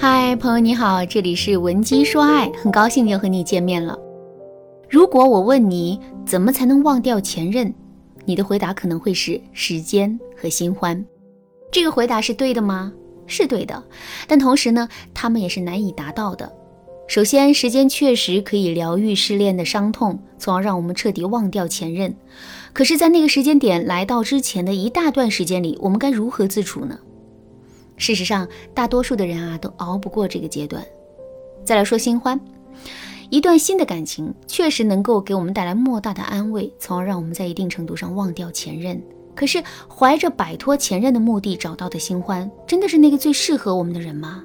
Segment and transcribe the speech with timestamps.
[0.00, 3.98] 嗨，朋友你好，这里是文姬说爱，很高兴又和你见面了。
[4.88, 7.74] 如果我问你怎么才能忘掉前任，
[8.24, 11.04] 你的回答可能会是时间和新欢。
[11.72, 12.92] 这个回答是对的吗？
[13.26, 13.82] 是对的，
[14.28, 16.52] 但同时呢，他们也是难以达到的。
[17.08, 22.14] 首先，时间确实可以疗愈失恋的伤痛，从而让我们彻底忘掉前任。
[22.72, 26.96] 可是，在那个时间点来到之前的一大段时间里，我们该如何自处呢？
[27.98, 30.82] 事实上，大多数的人啊，都熬不过这个阶段。
[31.64, 32.40] 再来说新欢，
[33.28, 39.02] 一段新的感情确实能够给我们带来莫大的安慰，从而让我们在一定程度上忘掉前任。
[39.34, 44.42] 可是，怀着摆脱前任的目的找到的新欢，真的是那个最适合我们的人吗？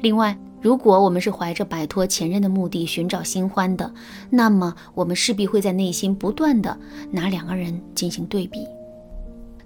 [0.00, 3.92] 另外，如果我们是怀着摆脱前任的目的寻找新欢的，
[4.30, 6.78] 那么我们势必会在内心不断的
[7.10, 8.66] 拿两个人进行对比。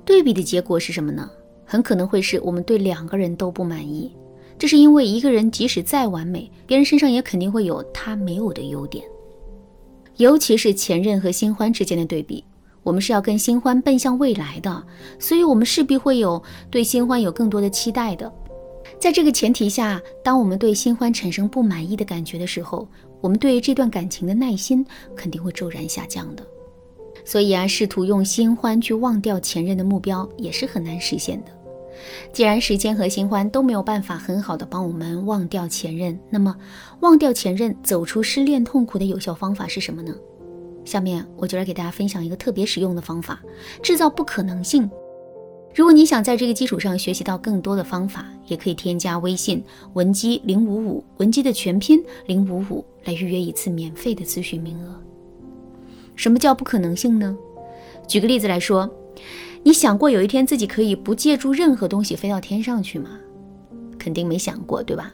[0.05, 1.29] 对比的结果是什么呢？
[1.71, 4.11] 很可能会是我们对两个人都不满意。
[4.59, 9.05] 这是因为一个人即使再完美，别人身上也肯定会有他没有的优点。
[10.17, 12.43] 尤其是前任和新欢之间的对比，
[12.83, 14.83] 我们是要跟新欢奔向未来的，
[15.19, 18.33] 所以我们势必会有对新欢有更多的期待的。
[18.99, 22.89] 在这个前提下，当我们对新欢产生不满意的感觉的时候，
[23.21, 26.43] 我们对于这段感情的耐心肯定会骤然下降的。
[27.25, 31.53] 所以啊，试图用新欢去忘掉前任的目标也是很难实现的。
[32.33, 36.57] 既然时间和新欢都没有办法很好的帮我们忘掉前任，那么
[37.01, 40.15] 忘掉前任、走出失恋痛苦的有效方法是什么呢？
[40.85, 43.41] 下面我就来给大家分享一个特别实用的方法：
[43.83, 44.89] 制造不可能性。
[45.75, 54.95] 如果你想在这个基础上学习到更多的方法，也可以添加微信文姬零五五，文姬的全拼零五五，来预约一次免费的咨询名额。
[56.17, 57.37] 什么叫不可能性呢？
[58.09, 58.91] 举个例子来说，
[59.63, 63.11] 你想过有一天自己可以不借助任何东西飞到天上去吗？
[63.99, 65.13] 肯定没想过，对吧？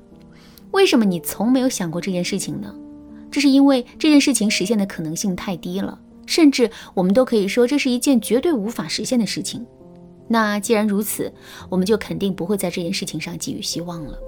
[0.71, 2.75] 为什么你从没有想过这件事情呢？
[3.31, 9.67] 这是因为这件事情实现的可能性太低了，甚至我们都可以说这是一件绝对无法实现的事情。
[10.29, 11.33] 那既然如此，
[11.69, 14.19] 我们就肯定不会在这件事情上寄予希望了。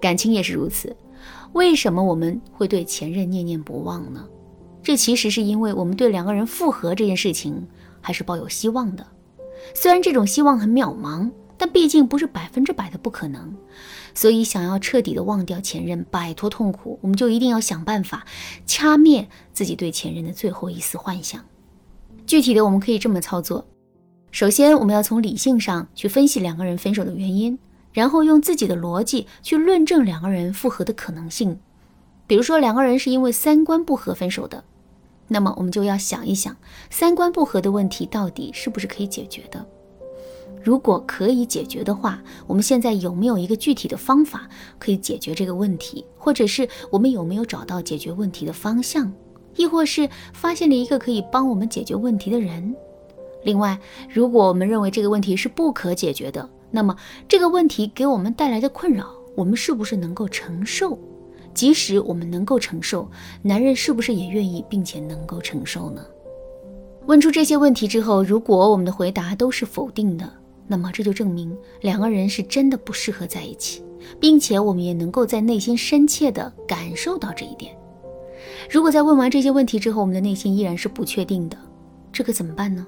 [0.00, 0.96] 感情也是如此，
[1.52, 4.26] 为什么我们会对前任念念不忘呢？
[4.82, 7.66] 这其实是因为我们对两个人复合这件事情
[8.00, 9.06] 还是抱有希望的。
[9.74, 13.54] 虽然这种希望很渺茫，但毕竟不是百分之百的不可能。
[14.14, 18.26] 所以，想要彻底的忘掉前任，摆脱痛苦，我们就一定要想办法
[18.66, 21.42] 掐灭自己对前任的最后一丝幻想。
[22.26, 23.66] 具体的，我们可以这么操作。
[24.30, 27.58] 首先，我们要从理性上去分析两个人分手的原因，
[27.92, 31.58] 然后用自己的逻辑去论证两个人复合的可能性。
[32.26, 34.62] 比如说，两个人是因为三观不合分手的，
[35.32, 36.54] 那么我们就要想一想，
[36.90, 39.64] 三观不合的问题到底是不是可以解决的？
[40.62, 44.46] 如果可以解决的话，我们现在有没有一个具体的方法
[44.78, 46.04] 可以解决这个问题？
[46.18, 49.10] 或者是我们有没有找到解决问题的方向？
[49.56, 52.76] 亦或是发现了一个可以帮我们解决问题的人？
[53.42, 53.78] 另外，
[54.08, 56.94] 如果我们认为这个问题是不可解决的，那么
[57.26, 60.98] 这个问题给我们带来的困扰，我们是不是能够承受？
[61.54, 63.08] 即使我们能够承受，
[63.42, 66.04] 男人是不是也愿意并且能够承受呢？
[67.06, 70.32] 问出这些问题之后，如果我们的回答都是否定的，
[70.68, 73.82] 那么这就证明两个人是真的不适合在一起，
[74.20, 77.76] 并且我们也能够在内心深切的感受到这一点。
[78.70, 81.58] 如果在问完这些问题之后，我们的内心依然是不确定的，
[82.12, 82.86] 这可怎么办呢？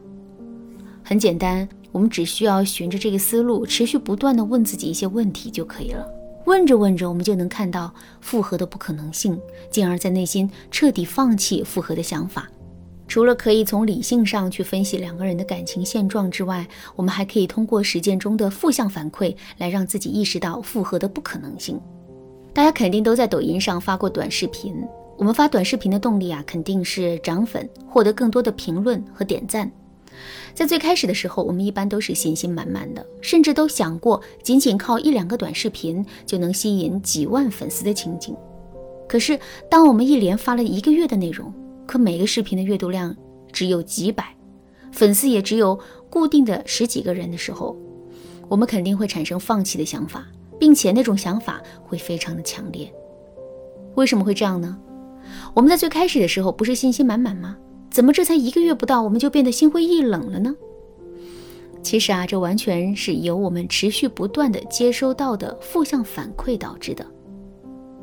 [1.02, 6.06] 很简单，我们只需要循着这个思路，持续不断的问自己一些问题就可以了。
[6.46, 9.40] 问着问着，我们就能看到复合的不可能性，
[9.70, 12.48] 进而，在内心彻底放弃复合的想法。
[13.06, 16.66] 除了可以从理性上去分析两个人的感情现状之外，
[16.96, 21.80] 我们还可以通过实践中的负向反馈，来让自己意识到复合的不可能性。
[22.52, 24.74] 大家肯定都在抖音上发过短视频，
[25.18, 29.70] 我们发短视频的动力啊，肯定是涨粉，获得更多的评论和点赞。
[30.54, 38.36] 在最开始的时候，我们一般都是信心满满的，甚至都想过仅仅靠一两个短视频就能吸引几万粉丝的情景。
[39.08, 39.38] 可是，
[39.68, 41.52] 当我们一连发了一个月的内容，
[41.86, 43.14] 可每个视频的阅读量
[43.52, 44.34] 只有几百，
[44.92, 45.78] 粉丝也只有
[46.08, 47.76] 固定的十几个人的时候，
[48.48, 50.26] 我们肯定会产生放弃的想法，
[50.58, 52.92] 并且那种想法会非常的强烈。
[53.96, 54.78] 为什么会这样呢？
[55.52, 57.56] 我们在最开始的时候不是信心满满吗？
[57.94, 60.52] 怎么这才一个月不到，我们就变得心灰意冷了呢？
[61.80, 67.06] 其实啊，这完全是由我们持续不断的接收到的负向反馈导致的。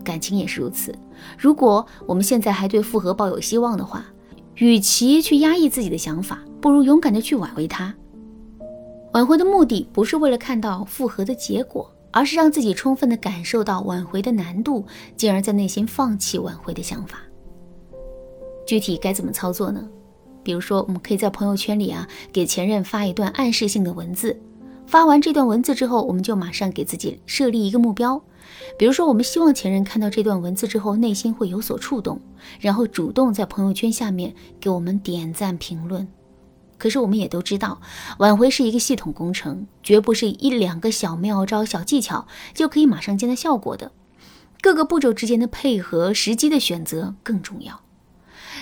[0.01, 0.95] 感情也是如此。
[1.37, 4.05] 如果我们现在还对复合抱有希望的话，
[4.55, 7.93] 与其去压抑自己的想法，不如勇敢的去挽回他。
[9.11, 14.85] 挽回的目的不是为了看到复合的结果，而是让自己充分的感受到挽回的难度，
[15.17, 17.17] 进而在内心放弃挽回的想法。
[18.71, 19.85] 具体该怎么操作呢？
[20.43, 24.39] 比如说，我们可以在朋友圈里啊，给前任发一段暗示性的文字。
[24.87, 28.23] 发完这段文字之后，我们就马上给自己设立一个目标。
[28.79, 32.21] 比如说，我们希望前任看到这段文字之后，内心会有所触动，
[32.61, 36.07] 然后主动在朋友圈下面给我们点赞评论。
[36.77, 37.81] 可是我们也都知道，
[38.19, 43.91] 挽回是一个系统工程，绝不是一两个小妙招、小技巧就可以马上见到效果的。
[44.61, 47.81] 各个步骤之间的配合、时机的选择更重要。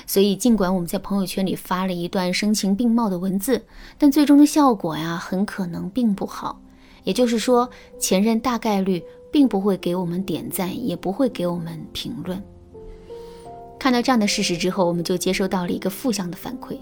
[0.10, 3.64] 所以，尽管我们在朋友圈里发了一段声情并茂的文字，
[4.00, 6.60] 但最终的效果呀，很可能并不好。
[7.04, 7.70] 也就是说，
[8.00, 12.44] 前任大概率并不会给我们点赞，也不会给我们评论。
[13.78, 16.76] 看到这样的事实之后，我们就接收到了一个负向的反馈。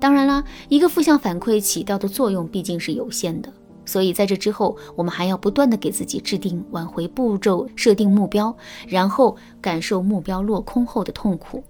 [0.00, 3.52] 当然啦，一个负向反馈起到的作用毕竟是有限的，
[3.84, 8.56] 所以在这之后，我们还要不断的给自己制定挽回步骤，设定目标，
[8.88, 11.62] 然后感受目标落空后的痛苦。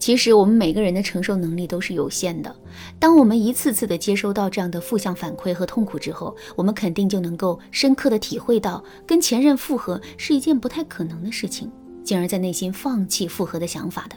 [0.00, 2.52] 其实我们每个人的承受能力都是有限的，
[2.98, 11.70] 当我们一次次的接收到这样的负向反馈和痛苦之后，我们肯定就能够深刻的体会到跟前任复合是一件不太可能的事情，
[12.02, 14.16] 进而在内心放弃复合的想法的。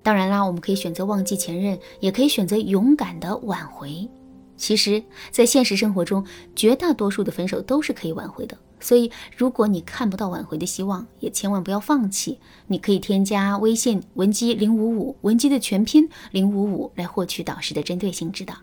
[0.00, 4.08] 当然啦，我们可以选择忘记前任，也可以选择勇敢的挽回。
[4.56, 5.02] 其实，
[5.32, 6.24] 在现实生活中，
[6.54, 8.56] 绝大多数的分手都是可以挽回的。
[8.80, 12.38] 所以，如果你看不到挽回的希望，也千万不要放弃。
[12.66, 18.54] 你可以添加微信文姬零五五，文姬的全拼零五五，来获取导师的针对性指导。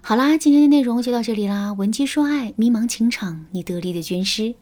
[0.00, 1.72] 好啦，今天的内容就到这里啦。
[1.72, 4.54] 文姬说爱，迷茫情场，你得力的军师。